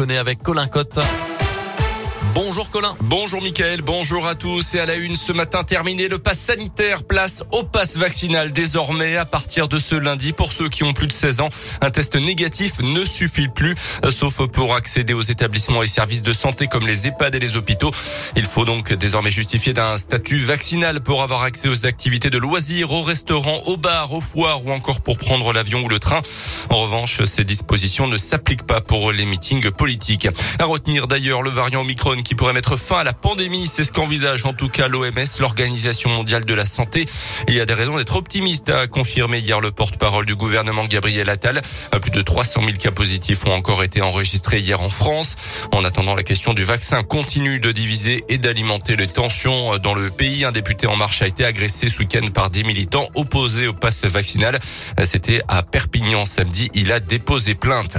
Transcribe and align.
connaît 0.00 0.16
avec 0.16 0.42
Colin 0.42 0.66
Cotte. 0.66 0.98
Bonjour 2.34 2.70
Colin. 2.70 2.94
Bonjour 3.00 3.42
Mickaël, 3.42 3.82
bonjour 3.82 4.26
à 4.28 4.36
tous. 4.36 4.74
Et 4.74 4.80
à 4.80 4.86
la 4.86 4.94
une 4.94 5.16
ce 5.16 5.32
matin 5.32 5.64
terminé, 5.64 6.08
le 6.08 6.18
pass 6.18 6.38
sanitaire 6.38 7.02
place 7.02 7.42
au 7.50 7.64
pass 7.64 7.96
vaccinal 7.96 8.52
désormais 8.52 9.16
à 9.16 9.24
partir 9.24 9.66
de 9.66 9.78
ce 9.80 9.96
lundi 9.96 10.32
pour 10.32 10.52
ceux 10.52 10.68
qui 10.68 10.84
ont 10.84 10.92
plus 10.92 11.08
de 11.08 11.12
16 11.12 11.40
ans. 11.40 11.48
Un 11.80 11.90
test 11.90 12.14
négatif 12.14 12.80
ne 12.82 13.04
suffit 13.04 13.48
plus, 13.48 13.74
sauf 14.10 14.46
pour 14.46 14.74
accéder 14.76 15.12
aux 15.12 15.22
établissements 15.22 15.82
et 15.82 15.88
services 15.88 16.22
de 16.22 16.32
santé 16.32 16.68
comme 16.68 16.86
les 16.86 17.08
EHPAD 17.08 17.34
et 17.34 17.40
les 17.40 17.56
hôpitaux. 17.56 17.90
Il 18.36 18.46
faut 18.46 18.64
donc 18.64 18.92
désormais 18.92 19.30
justifier 19.30 19.72
d'un 19.72 19.96
statut 19.96 20.38
vaccinal 20.38 21.00
pour 21.00 21.22
avoir 21.22 21.42
accès 21.42 21.68
aux 21.68 21.84
activités 21.84 22.30
de 22.30 22.38
loisirs, 22.38 22.92
aux 22.92 23.02
restaurants, 23.02 23.62
aux 23.66 23.76
bars, 23.76 24.12
aux 24.12 24.20
foires 24.20 24.64
ou 24.64 24.70
encore 24.70 25.00
pour 25.00 25.18
prendre 25.18 25.52
l'avion 25.52 25.82
ou 25.82 25.88
le 25.88 25.98
train. 25.98 26.22
En 26.68 26.76
revanche, 26.76 27.24
ces 27.24 27.44
dispositions 27.44 28.06
ne 28.06 28.16
s'appliquent 28.16 28.66
pas 28.66 28.80
pour 28.80 29.10
les 29.10 29.26
meetings 29.26 29.70
politiques. 29.72 30.28
À 30.60 30.64
retenir 30.64 31.08
d'ailleurs 31.08 31.42
le 31.42 31.50
variant 31.50 31.80
Omicron 31.80 32.19
qui 32.22 32.34
pourrait 32.34 32.52
mettre 32.52 32.76
fin 32.76 32.98
à 32.98 33.04
la 33.04 33.12
pandémie. 33.12 33.66
C'est 33.66 33.84
ce 33.84 33.92
qu'envisage 33.92 34.44
en 34.46 34.52
tout 34.52 34.68
cas 34.68 34.88
l'OMS, 34.88 35.12
l'Organisation 35.38 36.10
mondiale 36.10 36.44
de 36.44 36.54
la 36.54 36.64
santé. 36.64 37.06
Il 37.48 37.54
y 37.54 37.60
a 37.60 37.66
des 37.66 37.74
raisons 37.74 37.96
d'être 37.96 38.16
optimiste, 38.16 38.70
a 38.70 38.86
confirmé 38.86 39.38
hier 39.38 39.60
le 39.60 39.70
porte-parole 39.70 40.26
du 40.26 40.34
gouvernement 40.34 40.84
Gabriel 40.84 41.28
Attal. 41.28 41.60
Plus 42.00 42.10
de 42.10 42.22
300 42.22 42.62
000 42.64 42.72
cas 42.78 42.90
positifs 42.90 43.46
ont 43.46 43.52
encore 43.52 43.82
été 43.82 44.02
enregistrés 44.02 44.58
hier 44.58 44.80
en 44.80 44.90
France. 44.90 45.36
En 45.72 45.84
attendant, 45.84 46.14
la 46.14 46.22
question 46.22 46.54
du 46.54 46.64
vaccin 46.64 47.02
continue 47.02 47.60
de 47.60 47.72
diviser 47.72 48.24
et 48.28 48.38
d'alimenter 48.38 48.96
les 48.96 49.08
tensions 49.08 49.78
dans 49.78 49.94
le 49.94 50.10
pays. 50.10 50.44
Un 50.44 50.52
député 50.52 50.86
en 50.86 50.96
marche 50.96 51.22
a 51.22 51.26
été 51.26 51.44
agressé 51.44 51.88
ce 51.88 51.98
week-end 51.98 52.28
par 52.32 52.50
des 52.50 52.62
militants 52.62 53.08
opposés 53.14 53.66
au 53.66 53.72
pass 53.72 54.04
vaccinal. 54.04 54.58
C'était 55.04 55.42
à 55.48 55.62
Perpignan 55.62 56.24
samedi. 56.24 56.70
Il 56.74 56.92
a 56.92 57.00
déposé 57.00 57.54
plainte. 57.54 57.98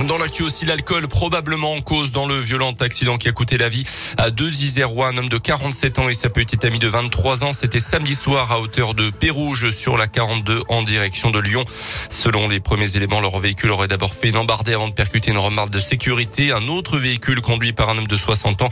Dans 0.00 0.18
l'actu 0.18 0.42
aussi, 0.42 0.66
l'alcool 0.66 1.06
probablement 1.06 1.72
en 1.72 1.80
cause 1.80 2.10
dans 2.10 2.26
le 2.26 2.38
violent 2.38 2.72
accident 2.80 3.16
qui 3.16 3.28
a 3.28 3.32
coûté 3.32 3.56
la 3.56 3.68
vie 3.68 3.84
à 4.18 4.30
deux 4.30 4.50
Isérois, 4.50 5.08
un 5.08 5.16
homme 5.16 5.28
de 5.28 5.38
47 5.38 6.00
ans 6.00 6.08
et 6.08 6.14
sa 6.14 6.28
petite 6.28 6.64
amie 6.64 6.80
de 6.80 6.88
23 6.88 7.44
ans. 7.44 7.52
C'était 7.52 7.78
samedi 7.78 8.16
soir 8.16 8.50
à 8.50 8.60
hauteur 8.60 8.94
de 8.94 9.10
Pérouge 9.10 9.70
sur 9.70 9.96
la 9.96 10.08
42 10.08 10.62
en 10.68 10.82
direction 10.82 11.30
de 11.30 11.38
Lyon. 11.38 11.64
Selon 12.10 12.48
les 12.48 12.58
premiers 12.58 12.96
éléments, 12.96 13.20
leur 13.20 13.38
véhicule 13.38 13.70
aurait 13.70 13.86
d'abord 13.86 14.12
fait 14.12 14.30
une 14.30 14.36
embardée 14.36 14.74
avant 14.74 14.88
de 14.88 14.94
percuter 14.94 15.30
une 15.30 15.38
remarque 15.38 15.70
de 15.70 15.80
sécurité. 15.80 16.52
Un 16.52 16.66
autre 16.66 16.98
véhicule 16.98 17.40
conduit 17.40 17.72
par 17.72 17.88
un 17.88 17.96
homme 17.96 18.08
de 18.08 18.16
60 18.16 18.62
ans 18.62 18.70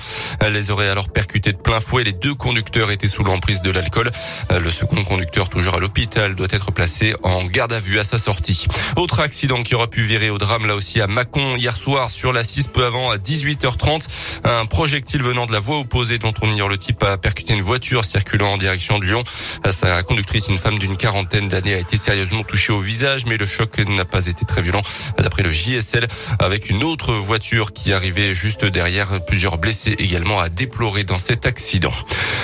les 0.50 0.70
aurait 0.70 0.88
alors 0.88 1.08
percutés 1.08 1.52
de 1.52 1.58
plein 1.58 1.80
fouet. 1.80 2.02
Les 2.02 2.12
deux 2.12 2.34
conducteurs 2.34 2.90
étaient 2.90 3.08
sous 3.08 3.22
l'emprise 3.22 3.62
de 3.62 3.70
l'alcool. 3.70 4.10
Le 4.50 4.70
second 4.70 5.04
conducteur, 5.04 5.48
toujours 5.48 5.74
à 5.74 5.78
l'hôpital, 5.78 6.34
doit 6.34 6.48
être 6.50 6.72
placé 6.72 7.14
en 7.22 7.44
garde 7.44 7.72
à 7.72 7.78
vue 7.78 8.00
à 8.00 8.04
sa 8.04 8.18
sortie. 8.18 8.66
Autre 8.96 9.20
accident 9.20 9.62
qui 9.62 9.74
aura 9.76 9.86
pu 9.86 10.02
virer 10.02 10.30
au 10.30 10.38
drame 10.38 10.66
là 10.66 10.74
aussi 10.74 11.00
à 11.00 11.06
Macon 11.12 11.56
hier 11.56 11.76
soir 11.76 12.10
sur 12.10 12.32
la 12.32 12.42
6 12.42 12.68
peu 12.68 12.84
avant 12.84 13.10
à 13.10 13.16
18h30. 13.16 14.06
Un 14.44 14.66
projectile 14.66 15.22
venant 15.22 15.46
de 15.46 15.52
la 15.52 15.60
voie 15.60 15.78
opposée 15.78 16.18
dont 16.18 16.32
on 16.40 16.50
ignore 16.50 16.68
le 16.68 16.78
type 16.78 17.02
a 17.02 17.18
percuté 17.18 17.54
une 17.54 17.62
voiture 17.62 18.04
circulant 18.04 18.52
en 18.52 18.56
direction 18.56 18.98
de 18.98 19.04
Lyon. 19.04 19.22
Sa 19.70 20.02
conductrice, 20.02 20.48
une 20.48 20.58
femme 20.58 20.78
d'une 20.78 20.96
quarantaine 20.96 21.48
d'années, 21.48 21.74
a 21.74 21.78
été 21.78 21.96
sérieusement 21.96 22.42
touchée 22.42 22.72
au 22.72 22.80
visage, 22.80 23.26
mais 23.26 23.36
le 23.36 23.46
choc 23.46 23.78
n'a 23.78 24.04
pas 24.04 24.26
été 24.26 24.44
très 24.44 24.62
violent. 24.62 24.82
D'après 25.18 25.42
le 25.42 25.50
JSL, 25.50 26.08
avec 26.38 26.70
une 26.70 26.82
autre 26.82 27.12
voiture 27.12 27.72
qui 27.72 27.92
arrivait 27.92 28.34
juste 28.34 28.64
derrière, 28.64 29.24
plusieurs 29.26 29.58
blessés 29.58 29.94
également 29.98 30.40
à 30.40 30.48
déplorer 30.48 31.04
dans 31.04 31.18
cet 31.18 31.46
accident. 31.46 31.92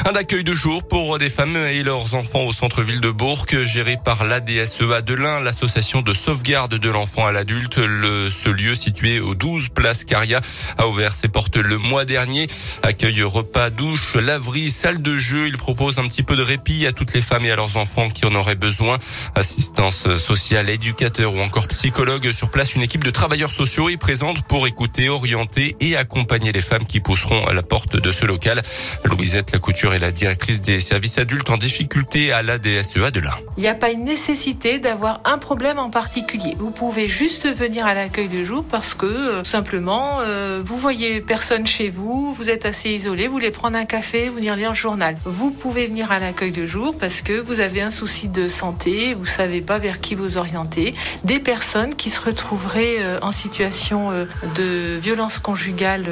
Un 0.07 0.13
accueil 0.13 0.45
de 0.45 0.55
jour 0.55 0.87
pour 0.87 1.19
des 1.19 1.31
femmes 1.31 1.57
et 1.57 1.83
leurs 1.83 2.15
enfants 2.15 2.45
au 2.45 2.53
centre-ville 2.53 3.01
de 3.01 3.11
Bourg, 3.11 3.47
géré 3.65 3.97
par 4.03 4.25
l'ADSEA 4.25 5.03
de 5.03 5.15
l'Ain, 5.15 5.41
l'association 5.41 6.03
de 6.03 6.15
sauvegarde 6.15 6.75
de 6.75 6.91
l'enfant 6.91 7.27
à 7.27 7.33
l'adulte. 7.33 7.79
Le, 7.79 8.31
ce 8.31 8.49
lieu 8.59 8.75
situé 8.75 9.21
au 9.21 9.35
12 9.35 9.69
place 9.71 10.05
Caria 10.05 10.41
a 10.77 10.89
ouvert 10.89 11.15
ses 11.15 11.29
portes 11.29 11.57
le 11.57 11.79
mois 11.79 12.05
dernier. 12.05 12.47
Accueil 12.83 13.23
repas, 13.23 13.71
douche, 13.71 14.17
laverie, 14.17 14.71
salle 14.71 15.01
de 15.01 15.17
jeu. 15.17 15.47
Il 15.47 15.57
propose 15.57 15.99
un 15.99 16.09
petit 16.09 16.23
peu 16.23 16.37
de 16.37 16.43
répit 16.43 16.87
à 16.87 16.93
toutes 16.93 17.15
les 17.15 17.23
femmes 17.23 17.45
et 17.45 17.51
à 17.51 17.57
leurs 17.57 17.77
enfants 17.77 18.11
qui 18.11 18.27
en 18.27 18.35
auraient 18.35 18.57
besoin. 18.57 18.99
Assistance 19.35 20.17
sociale, 20.17 20.69
éducateur 20.69 21.35
ou 21.35 21.41
encore 21.41 21.69
psychologue 21.69 22.33
sur 22.33 22.51
place. 22.51 22.75
Une 22.75 22.83
équipe 22.83 23.05
de 23.05 23.11
travailleurs 23.11 23.53
sociaux 23.53 23.89
est 23.89 23.97
présente 23.97 24.43
pour 24.43 24.67
écouter, 24.67 25.09
orienter 25.09 25.77
et 25.81 25.97
accompagner 25.97 26.53
les 26.53 26.61
femmes 26.61 26.87
qui 26.87 27.01
pousseront 27.01 27.47
à 27.47 27.53
la 27.53 27.63
porte 27.63 27.97
de 27.97 28.13
ce 28.13 28.27
local. 28.27 28.63
Louisette 29.05 29.53
Lacouture 29.53 29.95
est 29.95 29.99
la 29.99 30.11
directrice 30.11 30.63
des 30.63 30.81
services 30.81 31.19
adultes 31.19 31.51
en 31.51 31.57
difficulté 31.57 32.33
à 32.33 32.43
la 32.43 32.59
DSEA 32.59 33.11
de 33.13 33.21
l'Ain. 33.21 33.39
Il 33.57 33.63
n'y 33.63 33.69
a 33.69 33.75
pas 33.75 33.91
une 33.91 34.05
nécessité 34.05 34.79
d'avoir 34.79 35.21
un 35.25 35.39
problème 35.39 35.79
en 35.79 35.91
particulier. 35.91 36.57
Vous 36.59 36.71
pouvez 36.71 37.09
juste 37.09 37.47
venir 37.47 37.87
à 37.87 37.95
l'accueil 37.95 38.29
de 38.29 38.45
parce 38.69 38.95
que 38.95 39.07
euh, 39.07 39.45
simplement 39.45 40.21
euh, 40.21 40.63
vous 40.65 40.79
voyez 40.79 41.21
personne 41.21 41.67
chez 41.67 41.91
vous, 41.91 42.33
vous 42.35 42.51
êtes 42.51 42.65
assez 42.65 42.91
isolé, 42.91 43.27
vous 43.27 43.35
voulez 43.35 43.51
prendre 43.51 43.77
un 43.77 43.85
café, 43.85 44.29
vous 44.29 44.37
venir 44.37 44.57
lire 44.57 44.71
le 44.71 44.75
journal. 44.75 45.17
Vous 45.25 45.51
pouvez 45.51 45.87
venir 45.87 46.11
à 46.11 46.19
l'accueil 46.19 46.51
de 46.51 46.67
jour 46.67 46.97
parce 46.99 47.21
que 47.21 47.39
vous 47.39 47.61
avez 47.61 47.83
un 47.83 47.91
souci 47.91 48.29
de 48.29 48.49
santé, 48.49 49.15
vous 49.15 49.27
savez 49.27 49.61
pas 49.61 49.79
vers 49.79 50.01
qui 50.01 50.15
vous 50.15 50.37
orienter. 50.37 50.95
Des 51.25 51.41
personnes 51.41 51.95
qui 51.95 52.11
se 52.11 52.21
retrouveraient 52.21 52.97
euh, 53.01 53.19
en 53.23 53.33
situation 53.33 54.11
de 54.57 54.97
violence 54.99 55.39
conjugale 55.39 56.07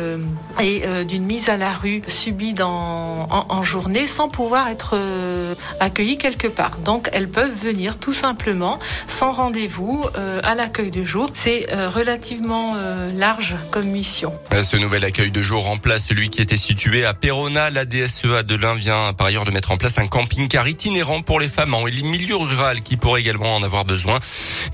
et 0.60 0.82
d'une 1.04 1.24
mise 1.24 1.48
à 1.48 1.56
la 1.56 1.72
rue 1.72 2.02
subie 2.06 2.52
dans, 2.52 3.28
en 3.30 3.62
journée 3.62 4.06
sans 4.06 4.28
pouvoir 4.28 4.68
être 4.68 4.98
euh, 5.36 5.54
accueillies 5.80 6.18
quelque 6.18 6.48
part. 6.48 6.78
Donc 6.78 7.08
elles 7.12 7.28
peuvent 7.28 7.54
venir 7.62 7.98
tout 7.98 8.12
simplement 8.12 8.78
sans 9.06 9.32
rendez-vous 9.32 10.04
euh, 10.16 10.40
à 10.42 10.54
l'accueil 10.54 10.90
de 10.90 11.04
jour. 11.04 11.30
C'est 11.34 11.72
euh, 11.72 11.88
relativement 11.88 12.74
euh, 12.76 13.12
large 13.12 13.56
comme 13.70 13.86
mission. 13.86 14.32
Ce 14.50 14.76
nouvel 14.76 15.04
accueil 15.04 15.30
de 15.30 15.42
jour 15.42 15.64
remplace 15.64 16.06
celui 16.06 16.30
qui 16.30 16.42
était 16.42 16.56
situé 16.56 17.04
à 17.04 17.14
Perona. 17.14 17.70
La 17.70 17.84
DSEA 17.84 18.42
de 18.42 18.54
l'Ain 18.54 18.74
vient 18.74 19.12
par 19.12 19.28
ailleurs 19.28 19.44
de 19.44 19.50
mettre 19.50 19.70
en 19.70 19.76
place 19.76 19.98
un 19.98 20.06
camping-car 20.06 20.66
itinérant 20.68 21.22
pour 21.22 21.40
les 21.40 21.48
femmes 21.48 21.74
en 21.74 21.82
milieu 21.84 22.36
rural 22.36 22.80
qui 22.82 22.96
pourraient 22.96 23.20
également 23.20 23.56
en 23.56 23.62
avoir 23.62 23.84
besoin. 23.84 24.18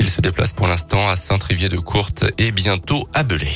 Il 0.01 0.09
se 0.09 0.21
déplace 0.21 0.53
pour 0.53 0.67
l'instant 0.67 1.09
à 1.09 1.17
Saint-Trivier-de-Courte 1.17 2.25
et 2.39 2.53
bientôt 2.53 3.09
à 3.15 3.23
Belay. 3.23 3.53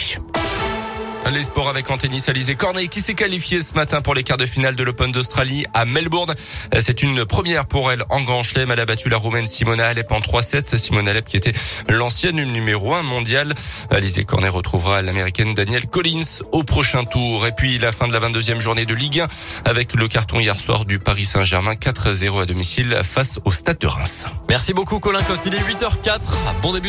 Les 1.32 1.42
sports 1.42 1.68
avec 1.68 1.90
en 1.90 1.98
tennis 1.98 2.28
Alizé 2.28 2.54
Cornet 2.54 2.86
qui 2.86 3.00
s'est 3.00 3.14
qualifiée 3.14 3.60
ce 3.60 3.74
matin 3.74 4.00
pour 4.00 4.14
les 4.14 4.22
quarts 4.22 4.36
de 4.36 4.46
finale 4.46 4.76
de 4.76 4.82
l'Open 4.84 5.10
d'Australie 5.10 5.66
à 5.74 5.84
Melbourne. 5.84 6.34
C'est 6.78 7.02
une 7.02 7.24
première 7.24 7.66
pour 7.66 7.90
elle 7.90 8.04
en 8.10 8.22
Grand 8.22 8.42
Chelem. 8.42 8.70
Elle 8.70 8.80
a 8.80 8.86
battu 8.86 9.08
la 9.08 9.16
Roumaine 9.16 9.44
Simona 9.44 9.88
Alep 9.88 10.12
en 10.12 10.20
3-7. 10.20 10.76
Simona 10.76 11.10
Alep 11.10 11.26
qui 11.26 11.36
était 11.36 11.52
l'ancienne 11.88 12.42
numéro 12.42 12.94
1 12.94 13.02
mondiale. 13.02 13.54
Alizé 13.90 14.24
Cornet 14.24 14.48
retrouvera 14.48 15.02
l'américaine 15.02 15.52
Danielle 15.52 15.88
Collins 15.88 16.42
au 16.52 16.62
prochain 16.62 17.04
tour. 17.04 17.46
Et 17.46 17.52
puis 17.52 17.78
la 17.78 17.92
fin 17.92 18.06
de 18.06 18.12
la 18.12 18.20
22e 18.20 18.60
journée 18.60 18.86
de 18.86 18.94
Ligue 18.94 19.20
1 19.20 19.26
avec 19.64 19.94
le 19.94 20.08
carton 20.08 20.38
hier 20.38 20.54
soir 20.54 20.84
du 20.84 21.00
Paris 21.00 21.24
Saint-Germain 21.24 21.74
4-0 21.74 22.42
à 22.42 22.46
domicile 22.46 23.00
face 23.02 23.40
au 23.44 23.50
Stade 23.50 23.78
de 23.78 23.88
Reims. 23.88 24.26
Merci 24.48 24.72
beaucoup 24.72 25.00
Colin 25.00 25.22
Cotte. 25.22 25.44
Il 25.44 25.54
est 25.54 25.58
8h04. 25.58 26.20
Bon 26.62 26.72
début 26.72 26.84